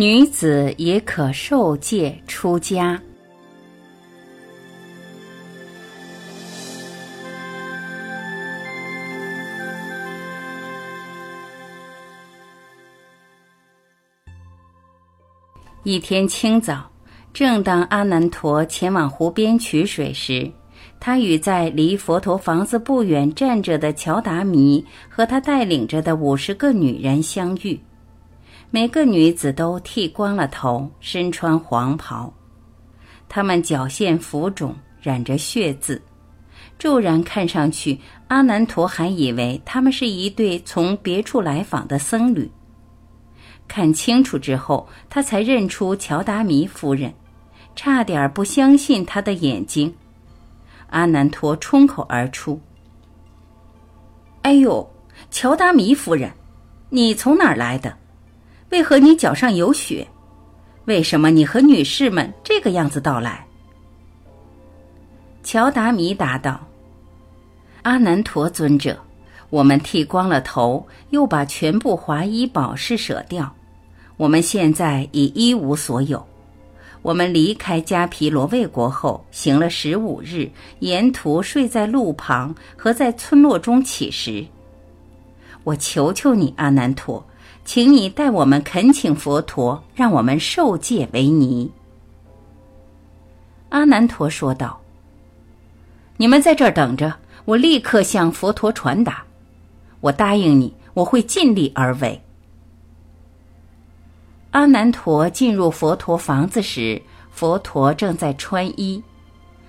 [0.00, 3.02] 女子也可受戒出家。
[15.82, 16.88] 一天清早，
[17.32, 20.48] 正当阿难陀前往湖边取水时，
[21.00, 27.76] 他与在离佛陀房子不远站着的乔达弥和他带领着的五十个女人相遇。
[28.70, 32.30] 每个女子都剃光了头，身穿黄袍，
[33.26, 36.02] 她们脚陷浮肿，染着血渍。
[36.78, 42.50] 骤然看上去，阿难陀还以为他们是一对从别处来访的僧侣。
[43.66, 47.14] 看清楚之后，他才认出乔达弥夫人，
[47.74, 49.94] 差点不相信他的眼睛。
[50.90, 52.60] 阿难陀冲口而出
[54.42, 54.88] ：“哎呦，
[55.30, 56.30] 乔达弥夫人，
[56.90, 57.96] 你从哪儿来的？”
[58.70, 60.06] 为何你脚上有血？
[60.84, 63.46] 为什么你和女士们这个样子到来？
[65.42, 66.66] 乔达弥答道
[67.82, 68.98] ：“阿难陀尊者，
[69.48, 73.54] 我们剃光了头，又把全部华衣宝饰舍掉，
[74.18, 76.26] 我们现在已一无所有。
[77.00, 80.50] 我们离开迦毗罗卫国后，行了十五日，
[80.80, 84.46] 沿途睡在路旁和在村落中乞食。
[85.64, 87.24] 我求求你，阿难陀。”
[87.68, 91.70] 请你代我们恳请佛陀，让我们受戒为尼。”
[93.68, 94.80] 阿难陀说道。
[96.16, 99.22] “你们在这儿等着，我立刻向佛陀传达。
[100.00, 102.18] 我答应你，我会尽力而为。”
[104.52, 109.04] 阿难陀进入佛陀房子时，佛陀正在穿衣。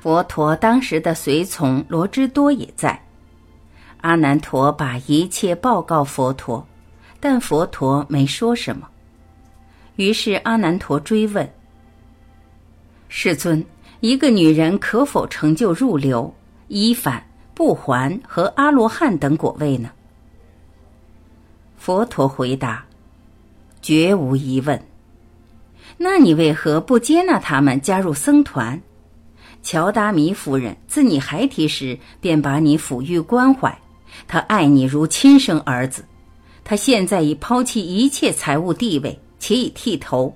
[0.00, 3.00] 佛陀当时的随从罗芝多也在。
[4.00, 6.66] 阿难陀把一切报告佛陀。
[7.24, 8.86] 但佛陀没说什么，
[9.96, 11.50] 于是阿难陀追问
[13.08, 13.64] ：“世尊，
[14.00, 16.34] 一个女人可否成就入流、
[16.68, 19.90] 依反、不还和阿罗汉等果位呢？”
[21.80, 22.84] 佛陀回答
[23.80, 24.78] ：“绝无疑问。
[25.96, 28.78] 那你为何不接纳他们加入僧团？
[29.62, 33.74] 乔达弥夫人自你孩提时便把你抚育关怀，
[34.28, 36.04] 她爱你如亲生儿子。”
[36.64, 40.34] 他现在已抛弃一切财物地位，且已剃头。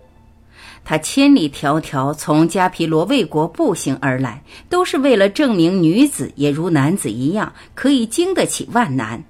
[0.84, 9.22] 他千里迢迢从迦毗罗卫国步行而来，都是为了证明女子也如男子一样可以经得起万难。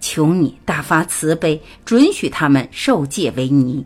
[0.00, 3.84] 求你大发慈悲，准许他们受戒为尼。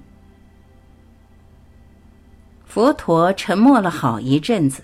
[2.64, 4.82] 佛陀沉默了好一阵子，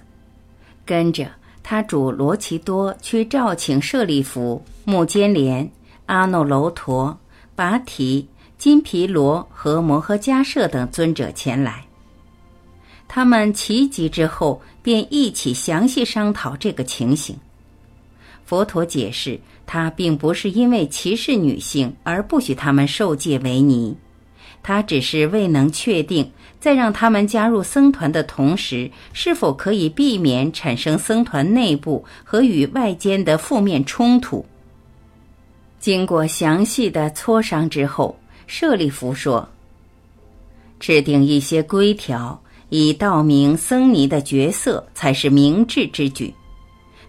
[0.85, 1.29] 跟着
[1.63, 5.71] 他主罗奇多去召请舍利弗、目犍连。
[6.11, 7.17] 阿耨楼陀、
[7.55, 8.27] 拔提、
[8.59, 11.85] 金毗罗和摩诃迦舍等尊者前来，
[13.07, 17.39] 他们齐集之后，便一起详细商讨这个情形。
[18.45, 23.97] 佛陀解释，他并不是因为歧视女性而不许他们受戒为尼，
[24.65, 26.29] 他只是未能确定，
[26.59, 34.45] 在让他们加入僧团的同时，是否可以避免产生僧团内部和与外间的负面冲突。
[35.81, 38.15] 经过详细的磋商之后，
[38.47, 39.49] 舍利弗说
[40.79, 46.35] ：“制定一些规条，以道明僧尼的角色，才是明智之举。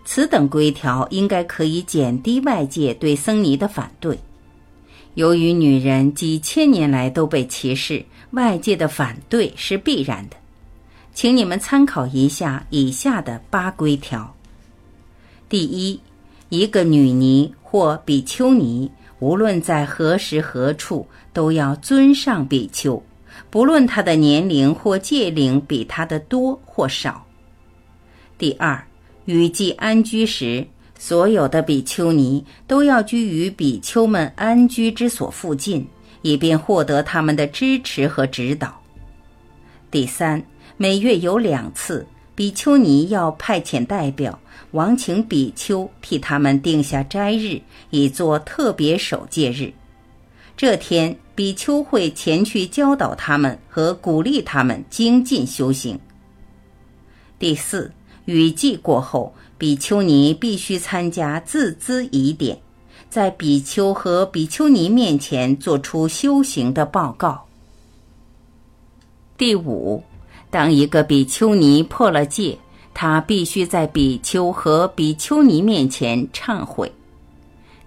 [0.05, 4.17] 此等规条应该可以减低外界对僧尼的反对。
[5.15, 10.37] 由于女人几千年来都被歧视，外界的反对是必然的。
[11.13, 14.33] 请你们参考一下以下的八规条：
[15.49, 15.99] 第一。”
[16.51, 23.01] 一个女尼或比丘尼，无论在何时何处，都要尊上比丘，
[23.49, 27.25] 不论她的年龄或戒龄比她的多或少。
[28.37, 28.83] 第二，
[29.23, 30.67] 雨季安居时，
[30.99, 35.87] 所有的比丘尼都要居于比丘们安居之所附近，
[36.21, 38.77] 以便获得他们的支持和指导。
[39.89, 40.43] 第三，
[40.75, 42.05] 每月有两次，
[42.35, 44.37] 比丘尼要派遣代表。
[44.71, 49.71] 王请比丘替他们定下斋日，以作特别守戒日。
[50.55, 55.99] 这天，比丘会前去教导他们和鼓励他们精进修行。
[57.39, 57.91] 第四，
[58.25, 62.57] 雨季过后，比丘尼必须参加自资仪典，
[63.09, 67.45] 在比丘和比丘尼面前做出修行的报告。
[69.35, 70.01] 第五，
[70.49, 72.57] 当一个比丘尼破了戒。
[72.93, 76.91] 他必须在比丘和比丘尼面前忏悔。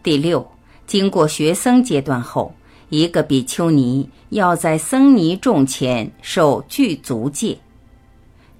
[0.02, 0.46] 第六，
[0.86, 2.54] 经过学僧阶段后，
[2.88, 7.56] 一个比丘尼要在僧尼众前受具足戒。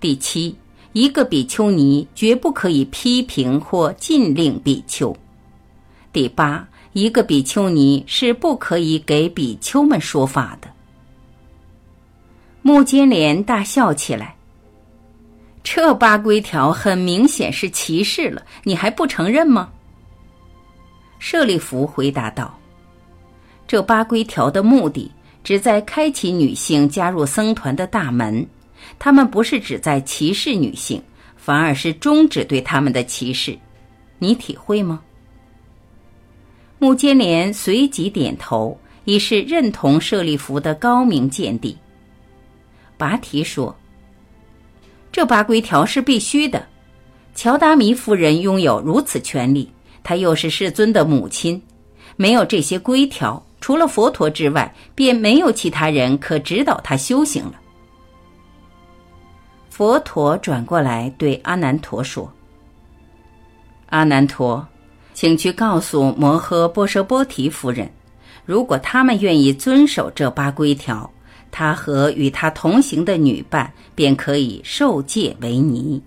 [0.00, 0.54] 第七，
[0.92, 5.16] 一个比丘尼绝不可以批评或禁令比丘。
[6.12, 10.68] 第八，一个比丘尼是不可以给比丘们说法的。
[12.62, 14.36] 木坚连大笑起来。
[15.64, 19.72] 这八规条很明显是歧视了，你还不承认吗？
[21.18, 22.56] 舍利弗回答道
[23.66, 25.10] ：“这八规条的目的，
[25.42, 28.46] 旨在开启女性加入僧团的大门。
[28.98, 31.02] 他们不是旨在歧视女性，
[31.36, 33.58] 反而是终止对他们的歧视。
[34.18, 35.00] 你体会吗？”
[36.78, 41.76] 木坚连随即点头，以示认同舍利弗的高明见地。
[42.98, 43.74] 拔提说
[45.14, 46.66] ：“这八规条是必须的。
[47.36, 49.72] 乔达弥夫人拥有如此权利，
[50.02, 51.62] 她又是世尊的母亲，
[52.16, 57.52] 没有这些规条，除了佛陀之外，便没有其他人可指导她修行了。”
[59.70, 62.28] 佛陀转过来对阿难陀说
[63.90, 64.66] ：“阿难陀，
[65.12, 67.88] 请去告诉摩诃波舍波提夫人，
[68.44, 71.08] 如果他们愿意遵守这八规条。”
[71.56, 76.02] 他和与他同行的女伴便可以受戒为尼。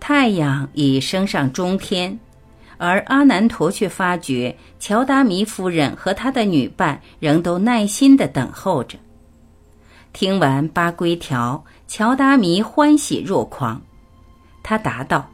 [0.00, 2.18] 太阳已升上中天，
[2.78, 8.96] 而阿难陀却发觉乔达弥夫人和他的女伴仍都耐心的等候着。
[10.14, 13.78] 听完八规条，乔达弥欢喜若狂，
[14.62, 15.28] 他答道：“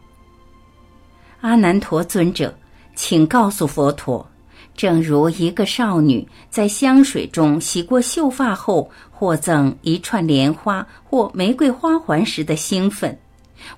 [1.41, 2.53] 阿难陀尊者，
[2.97, 4.27] 请告诉佛陀。”
[4.75, 13.17] 正如一个少女在香水中洗过秀发后，获赠一串莲花或玫瑰花环时的兴奋，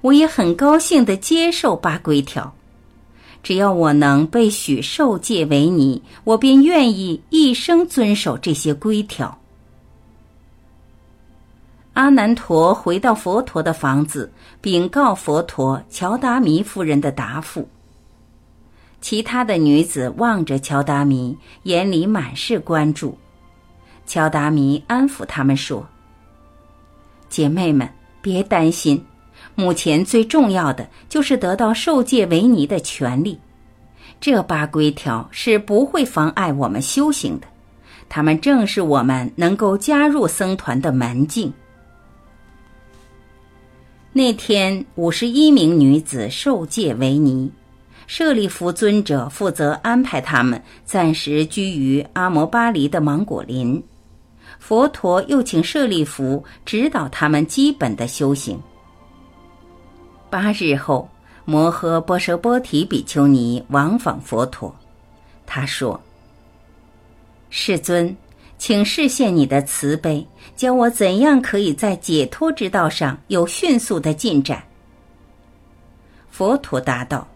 [0.01, 2.55] 我也很高兴地接受八规条。
[3.43, 9.39] 只要我能被许受戒为尼，我便愿意一生遵守这些规条。
[11.93, 14.33] 阿难陀回到佛陀的房子，
[14.63, 17.69] 禀告佛陀乔达弥夫人的答复。
[19.05, 23.15] 其他的女子望着乔达弥，眼里满是关注。
[24.07, 25.87] 乔达弥安抚他们说
[27.29, 27.87] ：“姐妹们，
[28.23, 29.05] 别担心，
[29.55, 33.39] 目前最重要的就是得到受戒为尼的权利。
[34.23, 37.47] 这八规条是不会妨碍我们修行的，
[38.09, 41.53] 他们正是我们能够加入僧团的门径。”
[44.15, 47.53] 那天，五十一名女子受戒为尼。
[48.07, 53.83] 舍利弗尊者负责安排他们暂时居于阿摩巴黎的芒果林，
[54.59, 58.61] 佛陀又请舍利弗指导他们基本的修行。
[60.29, 61.09] 八日后，
[61.45, 64.75] 摩诃波舍波提比丘尼往访佛陀，
[65.47, 66.01] 他说
[67.51, 68.15] ：“世尊，
[68.59, 74.63] 请示现你的慈悲，教我怎样可以在解脱之道上有迅速的进展。”
[76.31, 77.27] 佛陀答道。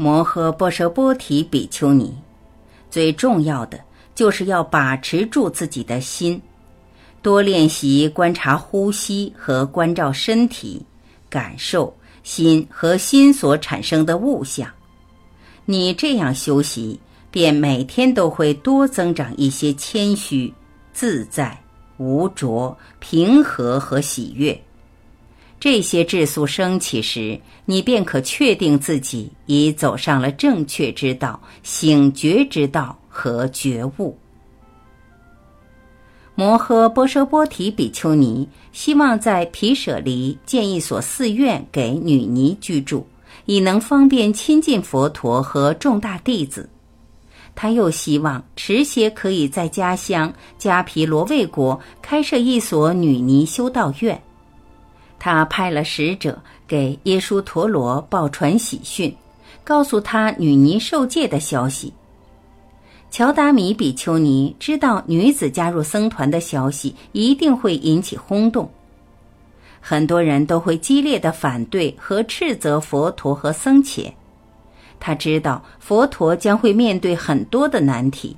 [0.00, 2.16] 摩诃波舍波提比丘尼，
[2.88, 3.80] 最重要的
[4.14, 6.40] 就是要把持住自己的心，
[7.20, 10.80] 多练习观察呼吸和关照身体，
[11.28, 11.92] 感受
[12.22, 14.70] 心和心所产生的物象。
[15.64, 17.00] 你这样修习，
[17.32, 20.54] 便每天都会多增长一些谦虚、
[20.92, 21.60] 自在、
[21.96, 24.56] 无着、平和和喜悦。
[25.60, 34.16] 这些质素升起时，你便可确定自己已走上了正确之道、醒觉之道和觉悟。
[36.36, 43.04] 摩诃波舍波提比丘尼希望在毗舍离建一所寺院给女尼居住，
[43.46, 46.70] 以能方便亲近佛陀和众大弟子。
[47.56, 54.22] 他又希望持协可以在家乡迦毗罗卫国开设一所女尼修道院。
[55.18, 59.14] 他派了使者给耶输陀罗报传喜讯，
[59.64, 61.92] 告诉他女尼受戒的消息。
[63.10, 68.70] 乔达米比丘尼知道女子加入僧团的消息一定会引起轰动，
[69.80, 74.14] 很多人都会激烈的反对和斥责佛陀和僧伽。
[75.00, 78.36] 他知道佛陀将会面对很多的难题。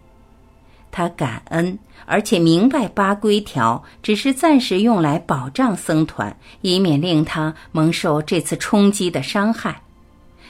[0.93, 9.81] 他感恩，而且明白八规条只是暂时用来保障僧团，以免令他蒙受这次冲击的伤害。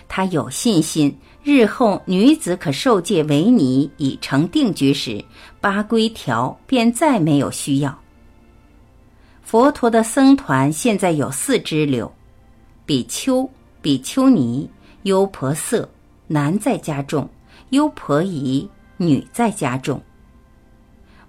[0.09, 5.25] 他有信心，日后女子可受戒为尼已成定局时，
[5.61, 7.97] 八规条便再没有需要。
[9.43, 12.13] 佛陀的僧团现在有四支流：
[12.87, 13.49] 比丘、
[13.83, 14.69] 比丘尼、
[15.03, 15.89] 优婆塞、
[16.27, 17.29] 男在家众、
[17.71, 20.01] 优婆夷女在家中。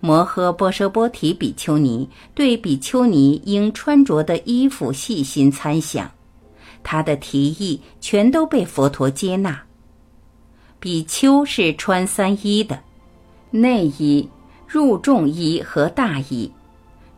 [0.02, 6.12] 摩诃波奢波提比丘尼对比丘尼应穿着的衣服细心参详，
[6.82, 9.62] 他的提议全都被佛陀接纳。
[10.80, 12.80] 比丘是穿三衣的，
[13.52, 14.28] 内衣、
[14.68, 16.52] 入众衣和大衣。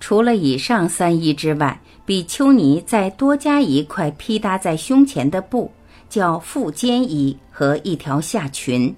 [0.01, 5.71] 除了以上三衣之外，比丘尼再多加一块披搭在胸前的布，
[6.09, 8.93] 叫腹肩衣和一条下裙。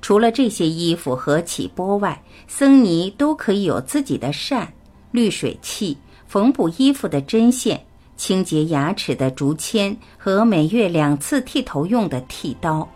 [0.00, 4.72] 除了这些衣服和起钵外，僧尼都可以有自己的扇、
[5.10, 7.84] 滤水器、缝补衣服的针线、
[8.16, 12.88] 清洁牙齿的竹签和每月两次剃头用的剃刀。